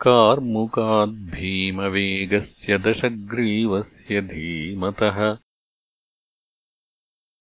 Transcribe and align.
कार्मुकाद्भीमवेगस्य 0.00 2.78
दशग्रीवस्य 2.78 4.20
धीमतः। 4.20 5.38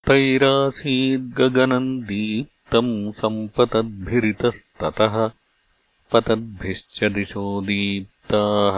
तैरासीद्गगनम् 0.08 2.04
दीप्तम् 2.04 3.12
सम्पतद्भिरितस्ततः। 3.12 5.32
पतद्भिश्च 6.12 7.04
दिशो 7.04 7.62
दीप् 7.62 8.13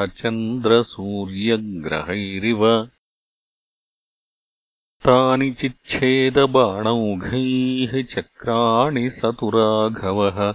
चन्द्रसूर्यग्रहैरिव। 0.07 2.89
तानि 5.05 5.51
चिच्छेदबाणौघैः 5.51 8.03
चक्राणि 8.03 9.09
स 9.09 9.25
तु 9.25 9.49
राघवः 9.49 10.53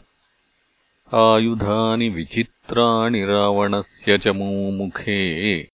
आयुधानि 1.14 2.08
विचित्राणि 2.08 3.24
रावणस्य 3.24 4.18
च 4.18 4.28
मोमुखे। 4.28 5.70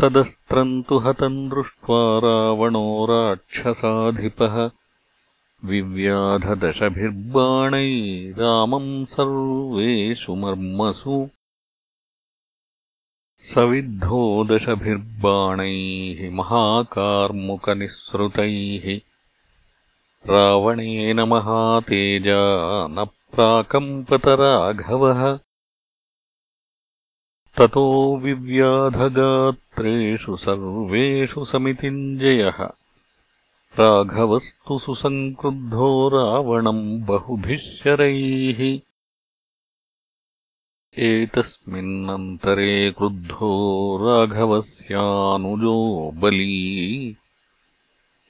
तदस्त्रम् 0.00 0.82
तु 0.82 0.98
हतम् 0.98 1.50
दृष्ट्वा 1.50 2.18
रावणो 2.18 3.06
राक्षसाधिपः 3.06 4.70
रामम् 8.38 9.06
सर्वेषु 9.06 10.34
मर्मसु। 10.34 11.30
सविद्धो 13.54 14.44
दशभिर्बाणैः 14.44 16.30
महाकार्मुकनिःसृतैः। 16.30 19.00
रावणेन 20.26 21.20
महातेजा 21.20 22.86
न 22.86 23.04
प्राकम्पतराघवः 23.04 25.38
ततो 27.58 28.16
विव्याधगात्रेषु 28.16 30.36
सर्वेषु 30.36 31.44
समितिञ्जयः 31.44 32.68
राघवस्तु 33.78 34.78
सुसङ्क्रुद्धो 34.78 36.08
रावणम् 36.08 37.00
बहुभिः 37.00 37.56
शरैः 37.56 38.80
एतस्मिन्नन्तरे 40.98 42.90
क्रुद्धो 42.90 43.98
राघवस्यानुजो 44.02 46.12
बली। 46.14 47.16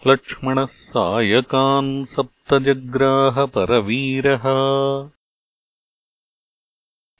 लक्ष्मणः 0.06 0.64
सायकान् 0.64 2.04
सप्तजग्राहपरवीरः। 2.04 4.42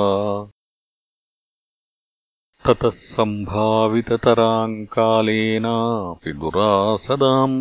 ततः 2.66 2.96
सम्भाविततराम् 3.16 4.78
कालेनापि 4.94 6.30
दुरासदाम् 6.32 7.58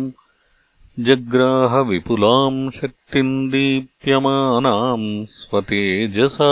जग्राहविपुलाम् 1.00 2.70
शक्तिम् 2.70 3.50
दीप्यमानाम् 3.50 5.26
स्वतेजसा। 5.26 6.50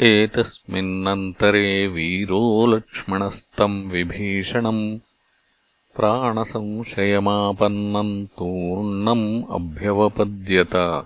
एतस्मिन्नन्तरे 0.03 1.87
वीरो 1.87 2.67
लक्ष्मणस्तम् 2.67 3.91
विभीषणम् 3.91 4.99
प्राणसंशयमापन्नम् 5.99 8.27
तूर्णम् 8.27 9.43
अभ्यवपद्यत। 9.51 11.05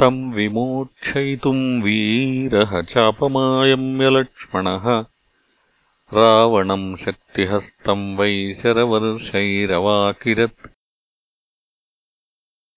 तम् 0.00 0.34
विमोक्षयितुम् 0.34 1.82
वीरः 1.82 2.82
चापमायम्यलक्ष्मणः। 2.82 5.04
रावणम् 6.12 6.96
शक्तिहस्तम् 6.96 8.16
वैशरवर्षैरवाकिरत्। 8.16 10.66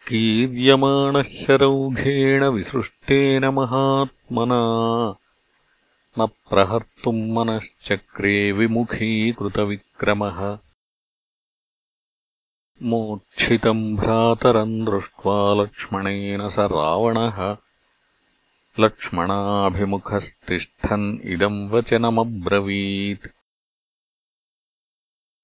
कीर्यमाणः 0.07 1.23
शरौघेण 1.23 2.43
विसृष्टेन 2.43 3.45
महात्मना 3.45 4.61
न 6.19 6.25
प्रहर्तुम् 6.25 7.31
मनश्चक्रे 7.31 8.51
विमुखीकृतविक्रमः 8.51 10.57
मोक्षितम् 12.83 13.97
भ्रातरम् 13.97 14.85
दृष्ट्वा 14.85 15.53
लक्ष्मणेन 15.53 16.49
स 16.49 16.59
रावणः। 16.59 17.57
लक्ष्मणाभिमुखस्तिष्ठन् 18.79 21.17
इदम् 21.23 21.69
वचनमब्रवीत्। 21.69 23.27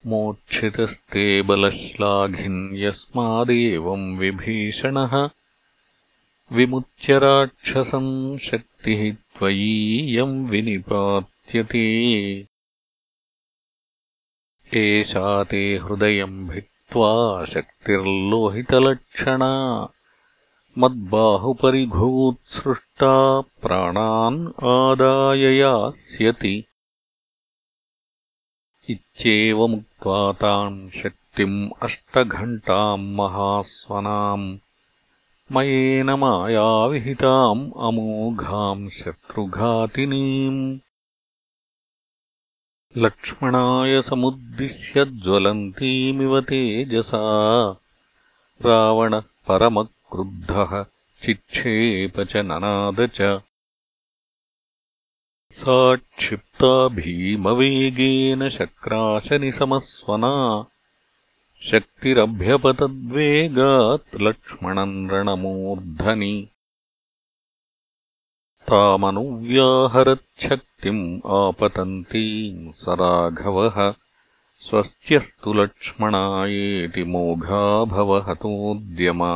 मोक्षितस्ते 0.06 1.42
बलश्लाघिन्यस्मादेवम् 1.42 4.18
विभीषणः 4.18 5.30
विमुच्य 6.52 7.18
राक्षसम् 7.18 8.38
शक्तिः 8.38 9.14
त्वयीयम् 9.14 10.48
विनिपात्यते। 10.48 12.46
एषा 14.74 15.44
ते 15.44 15.76
हृदयम् 15.76 16.48
भित्त्वा 16.48 17.44
शक्तिर्लोहितलक्षणा 17.44 19.88
मद्बाहुपरिघोत्सृष्टा 20.78 23.40
प्राणान् 23.40 24.64
आदाय 24.64 25.38
यास्यति। 25.38 26.64
इत्येवमुक्त्वा 28.90 30.32
ताम् 30.32 30.90
शक्तिम् 30.90 31.70
अष्टघण्टाम् 31.82 33.16
महास्वनाम् 33.16 34.58
मयेन 35.52 36.10
मायाविहिताम् 36.10 37.72
अमोघाम् 37.76 38.90
शत्रुघातिनीम्। 38.90 40.78
लक्ष्मणाय 42.96 44.02
समुद्दिश्य 44.02 45.04
ज्वलन्तीमिव 45.04 46.40
तेजसा। 46.40 47.20
रावणः 48.66 49.20
परमक्रुद्धः 49.20 50.84
चिक्षेप 51.24 52.20
च 52.20 52.36
ननाद 52.36 53.00
च। 53.00 53.40
सा 55.50 55.96
क्षिप्ता 55.96 56.88
भीमवेगेन 56.88 58.48
शक्राशनिसमस्वना 58.48 60.66
शक्तिरभ्यपतद्वेगात् 61.70 64.20
लक्ष्मणम् 64.20 65.10
रणमूर्धनि। 65.10 66.48
तामनुव्याहरच्छक्तिम् 68.68 71.20
आपतन्तीम् 71.26 72.72
स 72.72 72.84
राघवः 72.88 73.94
स्वस्त्यस्तु 74.60 75.52
लक्ष्मणायेति 75.52 77.04
मोघाभवहतोद्यमा 77.04 79.34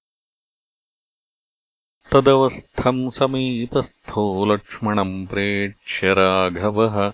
तदवस्थम् 2.12 3.10
समीपस्थो 3.10 4.44
लक्ष्मणम् 4.44 5.26
प्रेक्ष्य 5.26 6.12
राघवः। 6.12 7.12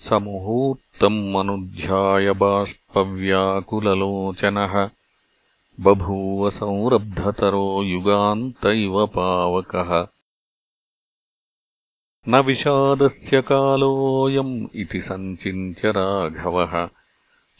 समुहूर्तम् 0.00 1.36
अनुध्याय 1.36 2.32
बाष्पव्याकुललोचनः। 2.32 4.90
बभूव 5.80 6.50
संरब्धतरो 6.50 7.82
युगान्त 7.82 8.66
इव 8.66 9.06
पावकः 9.06 10.06
न 12.28 12.36
विषादस्य 12.36 13.42
कालोऽयम् 13.42 14.68
इति 14.74 15.00
सञ्चिन्त्य 15.00 15.90
राघवः। 15.90 16.88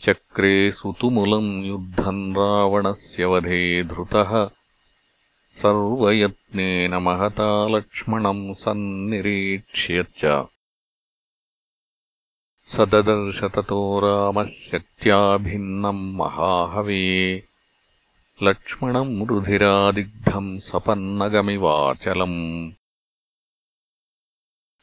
चक्रे 0.03 0.73
सुतुमुलम् 0.73 1.65
युद्धम् 1.65 2.33
रावणस्य 2.33 3.25
वधे 3.25 3.83
धृतः। 3.83 4.51
सर्वयत्नेन 5.53 6.95
महता 6.95 7.69
लक्ष्मणम् 7.69 8.55
सन्निरीक्ष्य 8.55 10.03
च 10.03 10.47
स 12.67 12.81
ददर्श 12.81 13.45
ततो 13.45 14.01
रामः 14.01 14.47
शक्त्या 14.47 15.37
भिन्नम् 15.37 16.17
महाहवे। 16.17 17.43
लक्ष्मणम् 18.43 19.27
रुधिरादिग्धम् 19.27 20.59
सपन्नगमिवाचलम् 20.59 22.71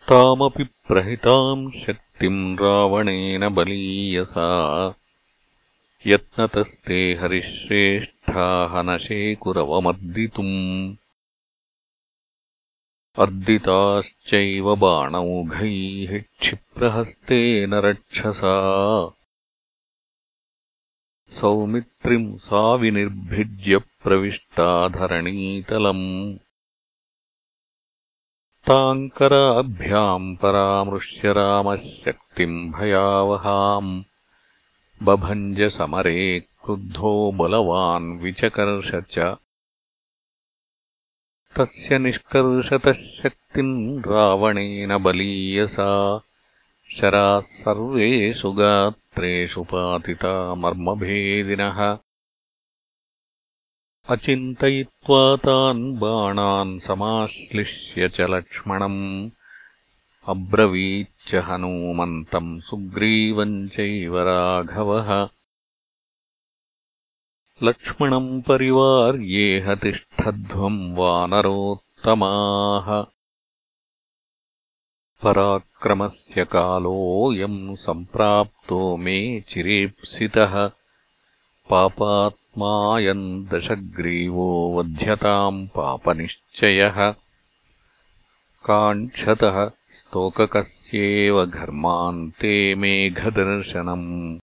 तामपि 0.09 0.63
प्रहिताम् 0.87 1.61
शक्तिम् 1.81 2.57
रावणेन 2.61 3.47
बलीयसा 3.55 4.47
यत्नतस्ते 6.07 6.99
हरिश्रेष्ठाः 7.21 8.81
न 8.87 8.97
शेकुरवमर्दितुम् 9.05 10.57
अर्दिताश्चैव 13.23 14.75
बाणौघैः 14.83 16.19
क्षिप्रहस्तेन 16.19 17.73
रक्षसा 17.87 18.55
सौमित्रिम् 21.39 22.31
सा 22.47 22.63
विनिर्भिज्य 22.81 23.77
प्रविष्टा 24.03 24.71
धरणीतलम् 24.97 26.07
ताङ्कराभ्याम् 28.67 30.35
परामृश्य 30.35 31.33
रामः 31.33 31.75
शक्तिम् 31.75 32.71
भयावहाम्। 32.71 34.03
बभञ्जसमरे 35.03 36.39
क्रुद्धो 36.39 37.31
बलवान् 37.31 38.19
विचकर्ष 38.19 38.91
च 38.95 39.19
तस्य 41.57 41.97
निष्कर्षतः 41.97 42.93
शक्तिम् 42.93 43.99
रावणेन 43.99 44.97
बलीयसा 44.97 46.21
शराः 46.95 47.39
सर्वेषु 47.39 48.51
गात्रेषु 48.51 49.63
पातिता 49.63 50.55
मर्मभेदिनः 50.55 51.97
अचिन्तयित्वा 54.09 55.35
तान् 55.35 55.97
बाणान् 55.97 56.79
समाश्लिष्य 56.79 58.09
च 58.09 58.21
लक्ष्मणम् 58.21 59.29
अब्रवीच्च 60.27 61.35
हनूमन्तम् 61.35 62.61
सुग्रीवम् 62.61 63.69
चैव 63.69 64.19
राघवः। 64.19 65.27
लक्ष्मणम् 67.63 68.41
परिवार्येह 68.41 69.75
तिष्ठध्वम् 69.75 70.97
वानरोत्तमाः। 70.97 73.05
पराक्रमस्य 75.23 76.45
कालोऽयम् 76.45 77.75
सम्प्राप्तो 77.75 78.97
मे 78.97 79.41
चिरेप्सितः 79.41 80.71
पापात्मायम् 82.59 83.45
दशग्रीवो 83.45 84.77
वध्यताम् 84.77 85.67
पापनिश्चयः। 85.67 87.11
काङ्क्षतः 88.65 89.69
स्तोककस्येव 89.91 91.45
घर्मान्ते 91.45 92.75
मेघदर्शनम्। 92.75 94.39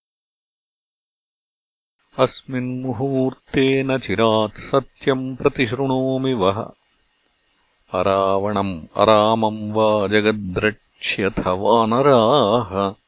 अस्मिन्मुहूर्ते 2.18 3.82
न 3.82 3.98
चिरात् 3.98 4.60
सत्यम् 4.60 5.36
प्रतिशृणोमि 5.36 6.32
वः। 6.32 6.70
अरावणम् 7.92 8.82
अरामम् 8.96 9.72
वा 9.72 10.06
जगद्रक्ष्यथ 10.06 11.46
वानराः 11.46 12.99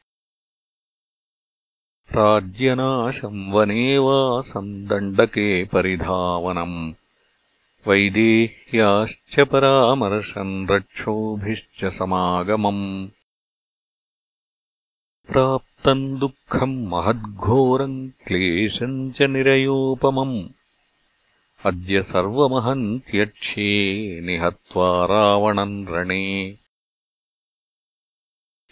राज्यनाशम् 2.11 3.53
वने 3.53 3.97
वा 3.97 4.41
सन्दण्डके 4.41 5.63
परिधावनम्। 5.63 6.93
वैदेह्याश्च 7.87 9.43
परामर्शन् 9.43 10.67
रक्षोभिश्च 10.71 11.85
समागमम्। 11.85 13.07
प्राप्तम् 15.31 16.19
दुःखम् 16.19 16.87
महद्घोरम् 16.87 18.09
क्लेशम् 18.27 19.11
च 19.11 19.21
निरयोपमम्। 19.21 20.43
अद्य 21.65 22.01
सर्वमहम् 22.01 22.99
त्यक्ष्ये 22.99 24.19
निहत्वा 24.21 25.05
रावणम् 25.05 25.85
रणे 25.89 26.57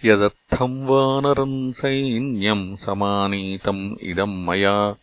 यदर्थम् 0.05 0.87
वानरम् 0.87 1.73
सैन्यम् 1.73 2.77
समानीतम् 2.77 3.95
इदम् 4.01 4.45
मया। 4.45 4.95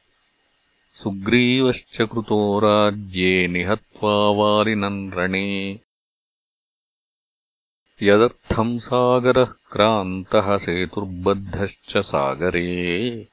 सुग्रीवश्च 0.94 1.96
कृतो 1.96 2.58
राज्ये 2.58 3.48
निहत्वा 3.48 4.30
वारिनम् 4.30 5.12
रणे। 5.12 5.80
यदर्थम् 8.02 8.78
सागरः 8.78 9.44
क्रान्तः 9.44 10.58
सेतुर्बद्धश्च 10.58 11.96
सागरे। 11.96 13.26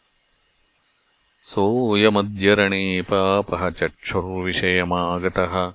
सोऽयमद्य 1.41 2.55
रणे 2.55 3.01
पापः 3.01 3.69
चक्षुर्विषयमागतः 3.69 5.74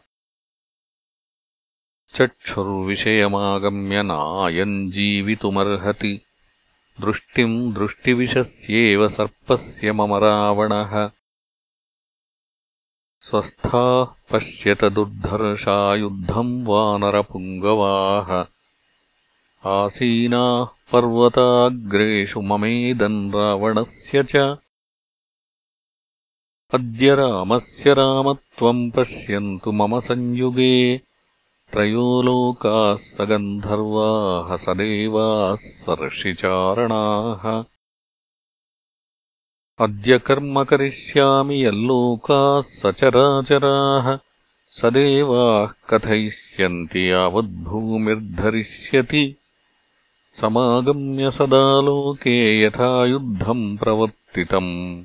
चक्षुर्विषयमागम्य 2.14 4.02
नायम् 4.02 4.93
जीवितुमर्हति। 4.93 6.21
दृष्टिम् 7.00 7.73
दृष्टिविशस्येव 7.73 9.09
सर्पस्य 9.09 9.93
मम 9.93 10.14
रावणः। 10.14 11.11
स्वस्थाः 13.21 14.05
पश्यत 14.05 14.85
दुर्धर्षा 14.85 15.95
युद्धम् 15.95 16.67
वानरपुङ्गवाः। 16.67 18.47
आसीनाः 19.71 20.64
पर्वताग्रेषु 20.64 22.40
ममेदम् 22.40 23.33
रावणस्य 23.33 24.23
च। 24.23 24.37
अद्य 26.75 27.14
रामस्य 27.14 27.95
रामत्वम् 27.95 28.90
पश्यन्तु 28.90 29.73
मम 29.73 30.00
संयुगे 30.00 31.10
त्रयो 31.73 32.23
लोकाः 32.23 32.97
सगन्धर्वाः 32.97 34.57
सदेवाः 34.57 35.55
सर्षिचारणाः। 35.55 37.65
अद्य 39.81 40.19
कर्म 40.19 40.65
करिष्यामि 40.65 41.67
यल्लोकाः 41.67 42.61
सचराचराः। 42.61 44.19
सदेवाः 44.67 45.67
कथयिष्यन्ति 45.67 47.11
यावद्भूमिर्धरिष्यति 47.11 49.37
समागम्य 50.41 51.31
सदा 51.31 51.81
लोके 51.81 52.62
यथा 52.62 53.07
युद्धम् 53.07 53.79
प्रवर्तितम् 53.79 55.05